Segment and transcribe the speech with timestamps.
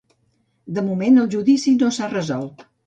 [0.79, 2.71] De moment el judici no s'ha resolt.